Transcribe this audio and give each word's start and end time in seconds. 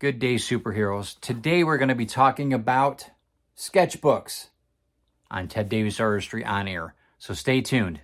Good 0.00 0.18
day, 0.18 0.34
superheroes. 0.34 1.20
Today 1.20 1.62
we're 1.62 1.78
going 1.78 1.88
to 1.88 1.94
be 1.94 2.04
talking 2.04 2.52
about 2.52 3.10
sketchbooks 3.56 4.48
on 5.30 5.46
Ted 5.46 5.68
Davis 5.68 6.00
Artistry 6.00 6.44
on 6.44 6.66
air. 6.66 6.96
So 7.18 7.32
stay 7.32 7.60
tuned. 7.60 8.00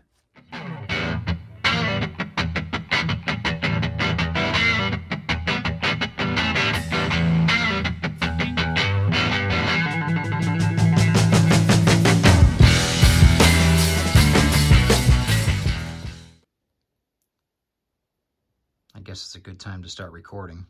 I 18.94 19.00
guess 19.02 19.24
it's 19.24 19.34
a 19.34 19.40
good 19.40 19.58
time 19.58 19.82
to 19.82 19.88
start 19.88 20.12
recording 20.12 20.66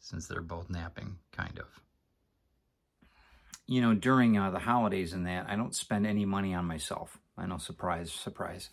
since 0.00 0.26
they're 0.26 0.40
both 0.40 0.70
napping, 0.70 1.18
kind 1.32 1.58
of. 1.58 1.66
You 3.66 3.82
know, 3.82 3.94
during 3.94 4.38
uh, 4.38 4.50
the 4.50 4.58
holidays 4.58 5.12
and 5.12 5.26
that, 5.26 5.46
I 5.48 5.56
don't 5.56 5.74
spend 5.74 6.06
any 6.06 6.24
money 6.24 6.54
on 6.54 6.64
myself. 6.64 7.18
I 7.36 7.46
know, 7.46 7.58
surprise, 7.58 8.10
surprise. 8.10 8.70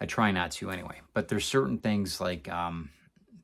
I 0.00 0.06
try 0.06 0.30
not 0.30 0.50
to 0.52 0.70
anyway. 0.70 1.00
But 1.14 1.28
there's 1.28 1.44
certain 1.44 1.78
things 1.78 2.20
like 2.20 2.48
um, 2.48 2.90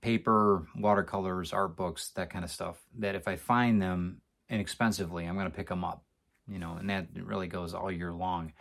paper, 0.00 0.66
watercolors, 0.76 1.52
art 1.52 1.76
books, 1.76 2.10
that 2.16 2.30
kind 2.30 2.44
of 2.44 2.50
stuff, 2.50 2.80
that 2.98 3.14
if 3.14 3.26
I 3.26 3.36
find 3.36 3.80
them 3.80 4.20
inexpensively, 4.48 5.24
I'm 5.24 5.34
going 5.34 5.50
to 5.50 5.56
pick 5.56 5.68
them 5.68 5.84
up. 5.84 6.02
You 6.48 6.58
know, 6.58 6.76
and 6.78 6.88
that 6.90 7.06
really 7.16 7.48
goes 7.48 7.74
all 7.74 7.90
year 7.90 8.12
long. 8.12 8.52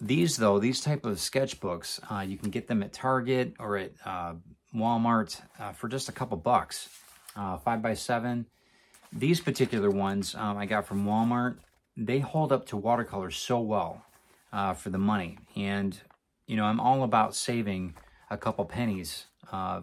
These, 0.00 0.36
though, 0.36 0.58
these 0.58 0.80
type 0.80 1.04
of 1.04 1.16
sketchbooks, 1.16 2.00
uh, 2.10 2.20
you 2.20 2.38
can 2.38 2.50
get 2.50 2.68
them 2.68 2.82
at 2.82 2.92
Target 2.92 3.54
or 3.58 3.76
at 3.76 3.92
uh, 4.06 4.34
Walmart 4.74 5.40
uh, 5.58 5.72
for 5.72 5.88
just 5.88 6.08
a 6.08 6.12
couple 6.12 6.38
bucks 6.38 6.88
uh, 7.38 7.56
5 7.56 7.82
by 7.82 7.94
7 7.94 8.46
These 9.12 9.40
particular 9.40 9.90
ones 9.90 10.34
um, 10.34 10.58
I 10.58 10.66
got 10.66 10.86
from 10.86 11.06
Walmart, 11.06 11.58
they 11.96 12.18
hold 12.18 12.52
up 12.52 12.66
to 12.66 12.76
watercolors 12.76 13.36
so 13.36 13.60
well 13.60 14.04
uh, 14.52 14.74
for 14.74 14.90
the 14.90 14.98
money. 14.98 15.38
And, 15.56 15.98
you 16.46 16.56
know, 16.56 16.64
I'm 16.64 16.80
all 16.80 17.04
about 17.04 17.34
saving 17.34 17.94
a 18.30 18.36
couple 18.36 18.64
pennies, 18.64 19.26
uh, 19.50 19.82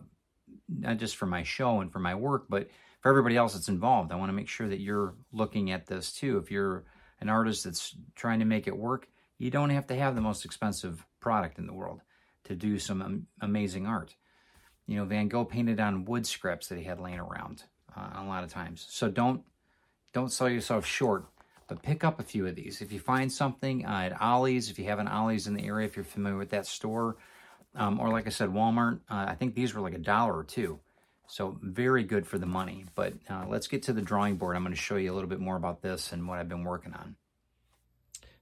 not 0.69 0.97
just 0.97 1.15
for 1.15 1.25
my 1.25 1.43
show 1.43 1.81
and 1.81 1.91
for 1.91 1.99
my 1.99 2.13
work, 2.13 2.45
but 2.49 2.69
for 3.01 3.09
everybody 3.09 3.37
else 3.37 3.53
that's 3.53 3.69
involved. 3.69 4.11
I 4.11 4.15
want 4.15 4.29
to 4.29 4.33
make 4.33 4.49
sure 4.49 4.67
that 4.67 4.79
you're 4.79 5.15
looking 5.31 5.71
at 5.71 5.87
this 5.87 6.13
too. 6.13 6.37
If 6.37 6.51
you're 6.51 6.83
an 7.21 7.29
artist 7.29 7.63
that's 7.63 7.95
trying 8.15 8.39
to 8.39 8.45
make 8.45 8.67
it 8.67 8.77
work, 8.77 9.07
you 9.37 9.49
don't 9.49 9.69
have 9.69 9.87
to 9.87 9.95
have 9.95 10.15
the 10.15 10.21
most 10.21 10.45
expensive 10.45 11.05
product 11.19 11.57
in 11.57 11.67
the 11.67 11.73
world 11.73 12.01
to 12.45 12.55
do 12.55 12.79
some 12.79 13.27
amazing 13.41 13.85
art. 13.87 14.15
You 14.87 14.97
know, 14.97 15.05
Van 15.05 15.27
Gogh 15.27 15.45
painted 15.45 15.79
on 15.79 16.05
wood 16.05 16.27
scraps 16.27 16.67
that 16.67 16.77
he 16.77 16.83
had 16.83 16.99
laying 16.99 17.19
around 17.19 17.63
uh, 17.95 18.21
a 18.21 18.23
lot 18.23 18.43
of 18.43 18.51
times. 18.51 18.85
So 18.89 19.09
don't 19.09 19.43
don't 20.13 20.31
sell 20.31 20.49
yourself 20.49 20.85
short, 20.85 21.25
but 21.67 21.81
pick 21.81 22.03
up 22.03 22.19
a 22.19 22.23
few 22.23 22.47
of 22.47 22.55
these. 22.55 22.81
If 22.81 22.91
you 22.91 22.99
find 22.99 23.31
something 23.31 23.85
uh, 23.85 24.09
at 24.11 24.21
Ollie's, 24.21 24.69
if 24.69 24.79
you 24.79 24.85
have 24.85 24.99
an 24.99 25.07
Ollie's 25.07 25.47
in 25.47 25.55
the 25.55 25.65
area, 25.65 25.87
if 25.87 25.95
you're 25.95 26.05
familiar 26.05 26.37
with 26.37 26.51
that 26.51 26.65
store, 26.67 27.17
um, 27.75 27.99
or 27.99 28.09
like 28.09 28.25
I 28.25 28.29
said, 28.29 28.49
Walmart, 28.49 28.99
uh, 29.09 29.25
I 29.27 29.35
think 29.35 29.55
these 29.55 29.73
were 29.73 29.81
like 29.81 29.93
a 29.93 29.99
dollar 29.99 30.37
or 30.37 30.43
two. 30.43 30.79
So 31.27 31.57
very 31.61 32.03
good 32.03 32.27
for 32.27 32.37
the 32.37 32.45
money. 32.45 32.85
But 32.95 33.13
uh, 33.29 33.45
let's 33.47 33.67
get 33.67 33.83
to 33.83 33.93
the 33.93 34.01
drawing 34.01 34.35
board. 34.35 34.55
I'm 34.55 34.63
going 34.63 34.75
to 34.75 34.79
show 34.79 34.95
you 34.95 35.11
a 35.11 35.15
little 35.15 35.29
bit 35.29 35.39
more 35.39 35.57
about 35.57 35.81
this 35.81 36.11
and 36.11 36.27
what 36.27 36.39
I've 36.39 36.49
been 36.49 36.63
working 36.63 36.93
on. 36.93 37.15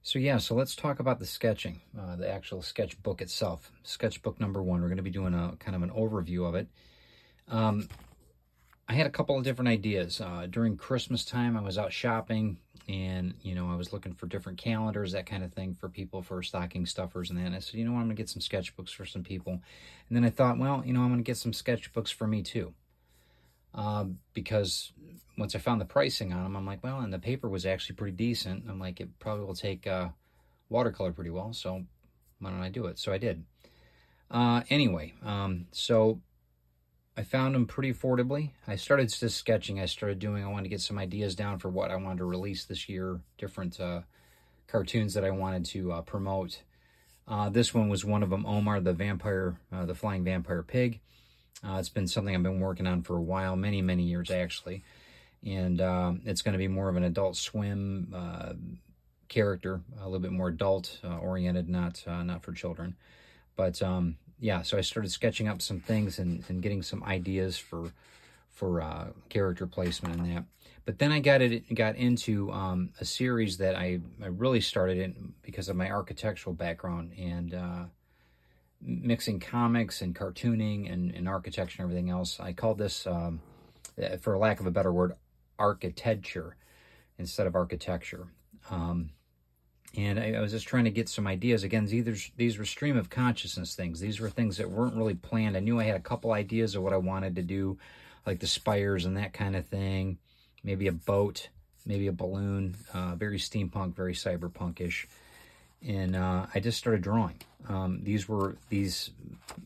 So 0.06 0.18
yeah, 0.18 0.36
so 0.36 0.54
let's 0.54 0.76
talk 0.76 1.00
about 1.00 1.18
the 1.18 1.24
sketching, 1.24 1.80
uh, 1.98 2.16
the 2.16 2.30
actual 2.30 2.60
sketchbook 2.60 3.22
itself. 3.22 3.72
Sketchbook 3.84 4.38
number 4.38 4.62
one, 4.62 4.82
we're 4.82 4.88
going 4.88 4.98
to 4.98 5.02
be 5.02 5.08
doing 5.08 5.32
a 5.32 5.56
kind 5.58 5.74
of 5.74 5.82
an 5.82 5.88
overview 5.88 6.46
of 6.46 6.54
it. 6.54 6.68
Um, 7.48 7.88
I 8.86 8.92
had 8.92 9.06
a 9.06 9.10
couple 9.10 9.38
of 9.38 9.44
different 9.44 9.70
ideas. 9.70 10.20
Uh, 10.20 10.46
during 10.50 10.76
Christmas 10.76 11.24
time, 11.24 11.56
I 11.56 11.62
was 11.62 11.78
out 11.78 11.90
shopping 11.90 12.58
and, 12.86 13.32
you 13.40 13.54
know, 13.54 13.70
I 13.70 13.76
was 13.76 13.94
looking 13.94 14.12
for 14.12 14.26
different 14.26 14.58
calendars, 14.58 15.12
that 15.12 15.24
kind 15.24 15.42
of 15.42 15.54
thing 15.54 15.72
for 15.72 15.88
people, 15.88 16.20
for 16.20 16.42
stocking 16.42 16.84
stuffers 16.84 17.30
and 17.30 17.38
that. 17.38 17.46
And 17.46 17.56
I 17.56 17.60
said, 17.60 17.76
you 17.76 17.86
know 17.86 17.92
what, 17.92 18.00
I'm 18.00 18.08
going 18.08 18.16
to 18.16 18.22
get 18.22 18.28
some 18.28 18.42
sketchbooks 18.42 18.90
for 18.90 19.06
some 19.06 19.22
people. 19.22 19.52
And 19.52 20.16
then 20.16 20.22
I 20.22 20.28
thought, 20.28 20.58
well, 20.58 20.82
you 20.84 20.92
know, 20.92 21.00
I'm 21.00 21.08
going 21.08 21.20
to 21.20 21.24
get 21.24 21.38
some 21.38 21.52
sketchbooks 21.52 22.12
for 22.12 22.26
me 22.26 22.42
too. 22.42 22.74
Uh, 23.74 24.04
because 24.34 24.92
once 25.36 25.54
I 25.54 25.58
found 25.58 25.80
the 25.80 25.86
pricing 25.86 26.32
on 26.32 26.44
them, 26.44 26.56
I'm 26.56 26.66
like, 26.66 26.82
well, 26.82 27.00
and 27.00 27.12
the 27.12 27.18
paper 27.18 27.48
was 27.48 27.66
actually 27.66 27.96
pretty 27.96 28.16
decent. 28.16 28.64
I'm 28.68 28.78
like, 28.78 29.00
it 29.00 29.18
probably 29.18 29.44
will 29.44 29.54
take 29.54 29.86
uh, 29.86 30.08
watercolor 30.68 31.12
pretty 31.12 31.30
well, 31.30 31.52
so 31.52 31.84
why 32.38 32.50
don't 32.50 32.62
I 32.62 32.70
do 32.70 32.86
it? 32.86 32.98
So 32.98 33.12
I 33.12 33.18
did. 33.18 33.44
Uh, 34.30 34.62
anyway, 34.70 35.14
um, 35.24 35.66
so 35.72 36.20
I 37.16 37.22
found 37.22 37.54
them 37.54 37.66
pretty 37.66 37.92
affordably. 37.92 38.50
I 38.66 38.76
started 38.76 39.08
just 39.08 39.36
sketching. 39.36 39.80
I 39.80 39.86
started 39.86 40.18
doing, 40.18 40.44
I 40.44 40.48
wanted 40.48 40.64
to 40.64 40.68
get 40.70 40.80
some 40.80 40.98
ideas 40.98 41.34
down 41.34 41.58
for 41.58 41.68
what 41.68 41.90
I 41.90 41.96
wanted 41.96 42.18
to 42.18 42.24
release 42.24 42.64
this 42.64 42.88
year, 42.88 43.20
different 43.38 43.80
uh, 43.80 44.02
cartoons 44.66 45.14
that 45.14 45.24
I 45.24 45.30
wanted 45.30 45.64
to 45.66 45.92
uh, 45.92 46.02
promote. 46.02 46.62
Uh, 47.26 47.48
this 47.48 47.72
one 47.72 47.88
was 47.88 48.04
one 48.04 48.22
of 48.22 48.30
them, 48.30 48.46
Omar 48.46 48.80
the 48.80 48.92
vampire, 48.92 49.56
uh, 49.72 49.86
the 49.86 49.94
flying 49.94 50.24
vampire 50.24 50.62
pig. 50.62 51.00
Uh, 51.66 51.76
it's 51.78 51.88
been 51.88 52.06
something 52.06 52.34
I've 52.34 52.42
been 52.42 52.60
working 52.60 52.86
on 52.86 53.02
for 53.02 53.16
a 53.16 53.22
while, 53.22 53.56
many, 53.56 53.80
many 53.80 54.02
years 54.04 54.30
actually 54.30 54.84
and 55.44 55.80
uh, 55.80 56.12
it's 56.24 56.42
going 56.42 56.52
to 56.52 56.58
be 56.58 56.68
more 56.68 56.88
of 56.88 56.96
an 56.96 57.04
adult 57.04 57.36
swim 57.36 58.12
uh, 58.14 58.52
character, 59.28 59.80
a 60.00 60.04
little 60.04 60.20
bit 60.20 60.32
more 60.32 60.48
adult 60.48 60.98
uh, 61.04 61.18
oriented, 61.18 61.68
not 61.68 62.02
uh, 62.06 62.22
not 62.22 62.42
for 62.42 62.52
children. 62.52 62.96
But 63.56 63.80
um, 63.82 64.16
yeah, 64.40 64.62
so 64.62 64.78
I 64.78 64.80
started 64.80 65.10
sketching 65.10 65.48
up 65.48 65.62
some 65.62 65.80
things 65.80 66.18
and, 66.18 66.44
and 66.48 66.62
getting 66.62 66.82
some 66.82 67.02
ideas 67.04 67.56
for 67.58 67.92
for 68.50 68.80
uh, 68.80 69.08
character 69.28 69.66
placement 69.66 70.16
and 70.16 70.36
that. 70.36 70.44
But 70.86 70.98
then 70.98 71.12
I 71.12 71.20
got 71.20 71.40
it 71.40 71.74
got 71.74 71.96
into 71.96 72.52
um, 72.52 72.90
a 73.00 73.04
series 73.04 73.56
that 73.58 73.74
I, 73.74 74.00
I 74.22 74.26
really 74.26 74.60
started 74.60 74.98
in 74.98 75.34
because 75.42 75.68
of 75.68 75.76
my 75.76 75.90
architectural 75.90 76.54
background 76.54 77.12
and 77.18 77.54
uh, 77.54 77.84
mixing 78.80 79.40
comics 79.40 80.02
and 80.02 80.14
cartooning 80.14 80.92
and, 80.92 81.10
and 81.14 81.28
architecture 81.28 81.82
and 81.82 81.90
everything 81.90 82.10
else. 82.10 82.38
I 82.38 82.52
called 82.52 82.78
this, 82.78 83.06
um, 83.06 83.40
for 84.20 84.36
lack 84.36 84.60
of 84.60 84.66
a 84.66 84.70
better 84.70 84.92
word, 84.92 85.14
artchitecture 85.58 86.56
instead 87.18 87.46
of 87.46 87.54
architecture. 87.54 88.26
Um, 88.70 89.10
and 89.96 90.18
I, 90.18 90.32
I, 90.32 90.40
was 90.40 90.52
just 90.52 90.66
trying 90.66 90.84
to 90.84 90.90
get 90.90 91.08
some 91.08 91.26
ideas. 91.26 91.62
Again, 91.62 91.86
these, 91.86 92.30
these 92.36 92.58
were 92.58 92.64
stream 92.64 92.96
of 92.96 93.10
consciousness 93.10 93.74
things. 93.74 94.00
These 94.00 94.20
were 94.20 94.30
things 94.30 94.56
that 94.56 94.70
weren't 94.70 94.96
really 94.96 95.14
planned. 95.14 95.56
I 95.56 95.60
knew 95.60 95.78
I 95.78 95.84
had 95.84 95.96
a 95.96 96.00
couple 96.00 96.32
ideas 96.32 96.74
of 96.74 96.82
what 96.82 96.92
I 96.92 96.96
wanted 96.96 97.36
to 97.36 97.42
do, 97.42 97.78
like 98.26 98.40
the 98.40 98.46
spires 98.46 99.04
and 99.04 99.16
that 99.16 99.32
kind 99.32 99.54
of 99.54 99.66
thing. 99.66 100.18
Maybe 100.64 100.88
a 100.88 100.92
boat, 100.92 101.48
maybe 101.86 102.06
a 102.06 102.12
balloon. 102.12 102.76
Uh, 102.92 103.14
very 103.14 103.38
steampunk, 103.38 103.94
very 103.94 104.14
cyberpunkish. 104.14 105.06
And 105.86 106.16
uh, 106.16 106.46
I 106.54 106.60
just 106.60 106.78
started 106.78 107.02
drawing. 107.02 107.40
Um, 107.68 108.00
these 108.02 108.28
were 108.28 108.56
these 108.68 109.10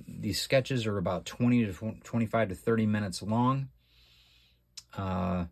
these 0.07 0.41
sketches 0.41 0.87
are 0.87 0.99
about 0.99 1.25
20 1.27 1.67
to 1.67 1.95
25 2.03 2.49
to 2.49 2.55
30 2.55 2.87
minutes 2.87 3.23
long. 3.23 3.69
Uh, 4.97 5.45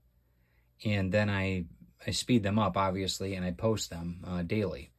and 0.85 1.13
then 1.13 1.31
I 1.31 1.65
I 2.07 2.11
speed 2.11 2.43
them 2.43 2.59
up 2.59 2.77
obviously, 2.77 3.35
and 3.35 3.45
I 3.45 3.53
post 3.53 3.91
them 3.91 4.25
uh, 4.27 4.43
daily 4.43 4.91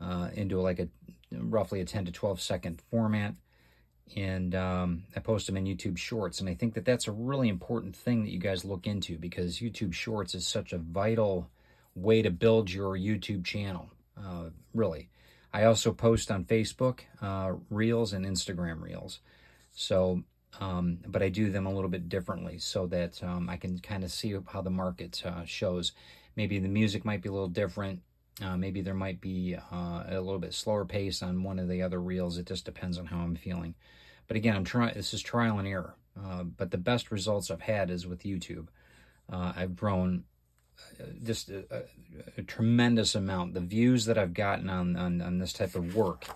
uh, 0.00 0.28
into 0.34 0.60
like 0.60 0.78
a 0.78 0.88
roughly 1.32 1.80
a 1.80 1.84
10 1.84 2.06
to 2.06 2.12
12 2.12 2.40
second 2.40 2.80
format, 2.90 3.34
and 4.14 4.54
um, 4.54 5.04
I 5.14 5.20
post 5.20 5.46
them 5.46 5.56
in 5.56 5.64
YouTube 5.64 5.98
Shorts. 5.98 6.40
And 6.40 6.48
I 6.48 6.54
think 6.54 6.74
that 6.74 6.84
that's 6.84 7.08
a 7.08 7.12
really 7.12 7.48
important 7.48 7.96
thing 7.96 8.24
that 8.24 8.30
you 8.30 8.38
guys 8.38 8.64
look 8.64 8.86
into 8.86 9.18
because 9.18 9.58
YouTube 9.58 9.92
Shorts 9.92 10.34
is 10.34 10.46
such 10.46 10.72
a 10.72 10.78
vital 10.78 11.50
way 11.94 12.22
to 12.22 12.30
build 12.30 12.70
your 12.70 12.96
YouTube 12.96 13.44
channel. 13.44 13.90
Uh, 14.16 14.50
really, 14.74 15.08
I 15.52 15.64
also 15.64 15.92
post 15.92 16.30
on 16.30 16.44
Facebook 16.44 17.00
uh, 17.20 17.54
Reels 17.70 18.12
and 18.12 18.24
Instagram 18.24 18.82
Reels. 18.82 19.20
So 19.72 20.22
um, 20.60 20.98
but 21.06 21.22
I 21.22 21.28
do 21.28 21.50
them 21.50 21.66
a 21.66 21.72
little 21.72 21.90
bit 21.90 22.08
differently 22.08 22.58
so 22.58 22.86
that 22.86 23.22
um, 23.22 23.48
I 23.48 23.56
can 23.56 23.78
kind 23.78 24.04
of 24.04 24.10
see 24.10 24.36
how 24.46 24.62
the 24.62 24.70
market 24.70 25.22
uh, 25.24 25.44
shows. 25.44 25.92
Maybe 26.36 26.58
the 26.58 26.68
music 26.68 27.04
might 27.04 27.22
be 27.22 27.28
a 27.28 27.32
little 27.32 27.48
different. 27.48 28.00
Uh, 28.42 28.56
maybe 28.56 28.82
there 28.82 28.94
might 28.94 29.20
be 29.20 29.56
uh, 29.72 30.04
a 30.08 30.20
little 30.20 30.38
bit 30.38 30.52
slower 30.52 30.84
pace 30.84 31.22
on 31.22 31.42
one 31.42 31.58
of 31.58 31.68
the 31.68 31.82
other 31.82 32.00
reels. 32.00 32.36
It 32.36 32.46
just 32.46 32.64
depends 32.64 32.98
on 32.98 33.06
how 33.06 33.18
I'm 33.18 33.34
feeling. 33.34 33.74
But 34.28 34.36
again, 34.36 34.56
I'm 34.56 34.64
trying. 34.64 34.94
This 34.94 35.14
is 35.14 35.22
trial 35.22 35.58
and 35.58 35.68
error. 35.68 35.94
Uh, 36.22 36.44
but 36.44 36.70
the 36.70 36.78
best 36.78 37.10
results 37.10 37.50
I've 37.50 37.62
had 37.62 37.90
is 37.90 38.06
with 38.06 38.24
YouTube. 38.24 38.68
Uh, 39.30 39.52
I've 39.56 39.76
grown 39.76 40.24
uh, 41.00 41.04
just 41.22 41.50
a, 41.50 41.64
a, 41.70 41.82
a, 42.38 42.42
tremendous 42.42 43.14
amount. 43.14 43.54
The 43.54 43.60
views 43.60 44.04
that 44.06 44.18
I've 44.18 44.34
gotten 44.34 44.70
on, 44.70 44.96
on, 44.96 45.20
on 45.20 45.38
this 45.38 45.52
type 45.52 45.74
of 45.74 45.94
work 45.94 46.26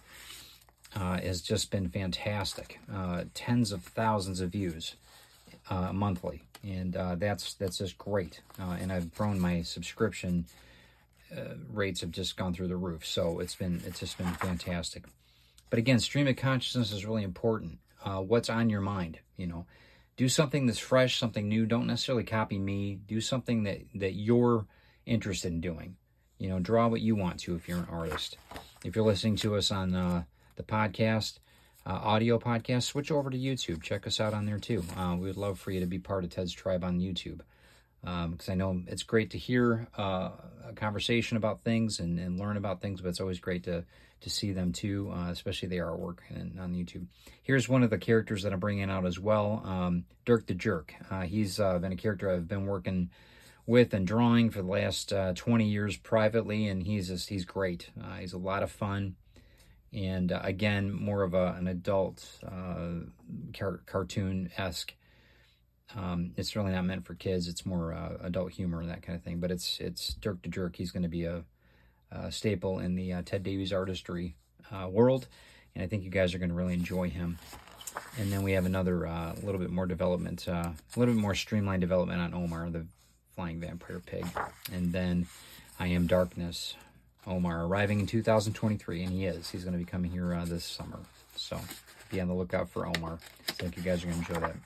uh, 0.94 1.20
has 1.20 1.40
just 1.40 1.70
been 1.70 1.88
fantastic. 1.88 2.81
Uh, 2.92 3.25
tens 3.34 3.72
of 3.72 3.82
thousands 3.82 4.40
of 4.40 4.50
views 4.50 4.96
uh, 5.69 5.92
monthly, 5.92 6.42
and 6.62 6.96
uh, 6.96 7.14
that's 7.14 7.54
that's 7.54 7.78
just 7.78 7.98
great. 7.98 8.40
Uh, 8.58 8.76
and 8.81 8.92
I've 8.92 9.14
grown 9.14 9.38
my 9.38 9.62
subscription 9.62 10.46
uh, 11.37 11.54
rates 11.72 12.00
have 12.00 12.10
just 12.10 12.37
gone 12.37 12.52
through 12.52 12.69
the 12.69 12.76
roof. 12.76 13.06
So 13.06 13.38
it's 13.40 13.54
been 13.54 13.82
it's 13.87 14.00
just 14.00 14.19
been 14.19 14.32
fantastic. 14.34 15.04
But 15.69 15.78
again, 15.78 16.00
stream 16.00 16.26
of 16.26 16.37
consciousness 16.37 16.93
is 16.93 17.06
really 17.06 17.22
important. 17.22 17.78
what's 18.02 18.50
on 18.50 18.70
your 18.70 18.81
mind? 18.81 19.19
You 19.36 19.46
know, 19.46 19.66
do 20.16 20.28
something 20.28 20.66
that's 20.66 20.78
fresh, 20.78 21.19
something 21.19 21.48
new. 21.48 21.66
Don't 21.66 21.86
necessarily 21.86 22.25
copy 22.25 22.58
me. 22.58 22.96
Do 23.06 23.20
something 23.20 23.62
that 23.62 23.82
that 23.94 24.14
you're 24.14 24.66
interested 25.06 25.52
in 25.52 25.60
doing. 25.60 25.96
You 26.38 26.48
know, 26.48 26.58
draw 26.58 26.88
what 26.88 27.00
you 27.00 27.14
want 27.14 27.38
to 27.40 27.54
if 27.54 27.69
you're 27.69 27.78
an 27.78 27.88
artist. 27.90 28.36
If 28.84 28.96
you're 28.96 29.04
listening 29.04 29.36
to 29.36 29.56
us 29.56 29.70
on 29.70 29.94
uh, 29.94 30.25
the 30.60 30.72
podcast, 30.72 31.38
uh, 31.86 31.92
audio 31.92 32.38
podcast, 32.38 32.82
switch 32.82 33.10
over 33.10 33.30
to 33.30 33.38
YouTube. 33.38 33.82
Check 33.82 34.06
us 34.06 34.20
out 34.20 34.34
on 34.34 34.44
there 34.44 34.58
too. 34.58 34.84
Uh, 34.96 35.16
we 35.18 35.26
would 35.26 35.38
love 35.38 35.58
for 35.58 35.70
you 35.70 35.80
to 35.80 35.86
be 35.86 35.98
part 35.98 36.22
of 36.22 36.30
Ted's 36.30 36.52
Tribe 36.52 36.84
on 36.84 37.00
YouTube 37.00 37.40
because 38.02 38.48
um, 38.48 38.52
I 38.52 38.54
know 38.54 38.82
it's 38.86 39.02
great 39.02 39.30
to 39.30 39.38
hear 39.38 39.88
uh, 39.96 40.30
a 40.68 40.72
conversation 40.74 41.36
about 41.36 41.64
things 41.64 41.98
and, 41.98 42.18
and, 42.18 42.38
learn 42.38 42.56
about 42.56 42.80
things, 42.80 43.00
but 43.00 43.08
it's 43.08 43.20
always 43.20 43.40
great 43.40 43.64
to 43.64 43.84
to 44.22 44.28
see 44.28 44.52
them 44.52 44.72
too, 44.72 45.10
uh, 45.14 45.30
especially 45.30 45.68
the 45.68 45.78
artwork 45.78 46.18
and, 46.28 46.60
on 46.60 46.74
YouTube. 46.74 47.06
Here's 47.42 47.70
one 47.70 47.82
of 47.82 47.88
the 47.88 47.96
characters 47.96 48.42
that 48.42 48.52
I'm 48.52 48.60
bringing 48.60 48.90
out 48.90 49.06
as 49.06 49.18
well, 49.18 49.62
um, 49.64 50.04
Dirk 50.26 50.46
the 50.46 50.52
Jerk. 50.52 50.92
Uh, 51.10 51.22
he's 51.22 51.58
uh, 51.58 51.78
been 51.78 51.92
a 51.92 51.96
character 51.96 52.30
I've 52.30 52.46
been 52.46 52.66
working 52.66 53.08
with 53.66 53.94
and 53.94 54.06
drawing 54.06 54.50
for 54.50 54.60
the 54.60 54.68
last 54.68 55.14
uh, 55.14 55.32
20 55.32 55.66
years 55.66 55.96
privately, 55.96 56.66
and 56.66 56.82
he's 56.82 57.08
just, 57.08 57.30
he's 57.30 57.46
great. 57.46 57.88
Uh, 57.98 58.16
he's 58.16 58.34
a 58.34 58.38
lot 58.38 58.62
of 58.62 58.70
fun 58.70 59.16
and 59.92 60.32
uh, 60.32 60.40
again 60.42 60.92
more 60.92 61.22
of 61.22 61.34
a, 61.34 61.54
an 61.58 61.66
adult 61.66 62.26
uh, 62.46 63.06
car- 63.56 63.81
cartoon 63.87 64.50
esque. 64.56 64.94
Um, 65.96 66.32
it's 66.37 66.54
really 66.54 66.70
not 66.70 66.84
meant 66.84 67.04
for 67.04 67.14
kids. 67.14 67.48
It's 67.48 67.66
more 67.66 67.92
uh, 67.92 68.12
adult 68.22 68.52
humor 68.52 68.81
and 68.81 68.90
that 68.90 69.02
kind 69.02 69.16
of 69.16 69.25
thing. 69.25 69.40
But 69.40 69.50
it's 69.50 69.81
it's 69.81 70.14
Dirk 70.14 70.42
the 70.42 70.48
Jerk. 70.48 70.76
He's 70.76 70.92
going 70.92 71.02
to 71.02 71.08
be 71.08 71.25
a, 71.25 71.42
a, 72.12 72.31
staple 72.31 72.78
in 72.78 72.94
the 72.94 73.14
uh, 73.14 73.22
Ted 73.25 73.42
Davies 73.42 73.72
artistry 73.72 74.37
uh, 74.70 74.88
world, 74.88 75.26
and 75.75 75.82
I 75.82 75.88
think 75.88 76.04
you 76.04 76.10
guys 76.10 76.32
are 76.32 76.38
going 76.38 76.50
to 76.50 76.54
really 76.54 76.75
enjoy 76.75 77.10
him. 77.10 77.38
And 78.19 78.32
then 78.32 78.44
we 78.44 78.52
have 78.52 78.66
another 78.66 79.04
uh, 79.04 79.34
little 79.43 79.60
bit 79.60 79.70
more 79.70 79.86
development, 79.86 80.46
a 80.46 80.72
little 80.94 81.12
bit 81.12 81.20
more 81.20 81.34
streamlined 81.34 81.81
development 81.81 82.20
on 82.20 82.34
Omar, 82.34 82.70
the 82.70 82.86
flying 83.34 83.58
vampire 83.58 83.98
pig, 83.98 84.25
and 84.72 84.93
then 84.93 85.26
I 85.81 85.88
am 85.88 86.06
Darkness 86.06 86.76
Omar 87.26 87.67
arriving 87.67 88.00
in 88.00 88.06
2023, 88.06 89.02
and 89.02 89.12
he 89.12 89.26
is. 89.26 89.50
He's 89.50 89.64
going 89.64 89.72
to 89.72 89.78
be 89.78 89.84
coming 89.84 90.11
here 90.11 90.34
uh, 90.34 90.44
this 90.44 90.64
summer. 90.64 90.99
So 91.37 91.61
be 92.11 92.20
on 92.20 92.28
the 92.28 92.34
lookout 92.34 92.69
for 92.69 92.87
Omar. 92.87 93.19
I 93.49 93.52
think 93.52 93.76
you 93.76 93.82
guys 93.82 94.02
are 94.02 94.08
going 94.08 94.22
to 94.22 94.32
enjoy 94.34 94.46
that. 94.46 94.56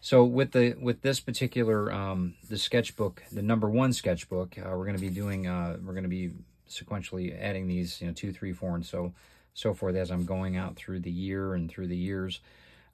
So 0.00 0.24
with 0.24 0.52
the 0.52 0.74
with 0.80 1.02
this 1.02 1.20
particular 1.20 1.92
um, 1.92 2.34
the 2.48 2.58
sketchbook, 2.58 3.22
the 3.32 3.42
number 3.42 3.68
one 3.68 3.92
sketchbook, 3.92 4.56
uh, 4.58 4.70
we're 4.70 4.84
going 4.84 4.96
to 4.96 5.00
be 5.00 5.10
doing 5.10 5.46
uh, 5.46 5.76
we're 5.84 5.92
going 5.92 6.04
to 6.04 6.08
be 6.08 6.32
sequentially 6.68 7.36
adding 7.40 7.66
these, 7.66 8.00
you 8.00 8.06
know, 8.06 8.12
two, 8.12 8.32
three, 8.32 8.52
four, 8.52 8.74
and 8.74 8.86
so 8.86 9.12
so 9.54 9.74
forth 9.74 9.96
as 9.96 10.10
I'm 10.10 10.24
going 10.24 10.56
out 10.56 10.76
through 10.76 11.00
the 11.00 11.10
year 11.10 11.54
and 11.54 11.68
through 11.68 11.88
the 11.88 11.96
years. 11.96 12.40